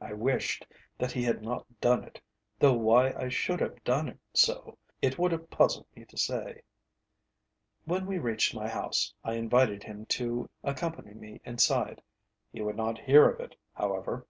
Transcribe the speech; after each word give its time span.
I 0.00 0.12
wished 0.12 0.66
that 0.98 1.12
he 1.12 1.22
had 1.22 1.40
not 1.40 1.66
done 1.80 2.02
it, 2.02 2.20
though 2.58 2.72
why 2.72 3.12
I 3.12 3.28
should 3.28 3.60
have 3.60 3.84
done 3.84 4.18
so, 4.34 4.76
it 5.00 5.20
would 5.20 5.30
have 5.30 5.50
puzzled 5.50 5.86
me 5.94 6.04
to 6.06 6.16
say. 6.18 6.62
When 7.84 8.04
we 8.06 8.18
reached 8.18 8.56
my 8.56 8.68
house, 8.68 9.14
I 9.22 9.34
invited 9.34 9.84
him 9.84 10.04
to 10.06 10.50
accompany 10.64 11.14
me 11.14 11.40
inside; 11.44 12.02
he 12.52 12.60
would 12.60 12.74
not 12.76 12.98
hear 12.98 13.28
of 13.28 13.38
it, 13.38 13.54
however. 13.72 14.26